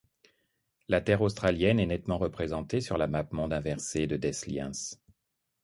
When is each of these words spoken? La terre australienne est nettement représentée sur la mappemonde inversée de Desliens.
La 0.87 0.99
terre 0.99 1.21
australienne 1.21 1.79
est 1.79 1.85
nettement 1.85 2.17
représentée 2.17 2.81
sur 2.81 2.97
la 2.97 3.05
mappemonde 3.05 3.53
inversée 3.53 4.07
de 4.07 4.17
Desliens. 4.17 4.71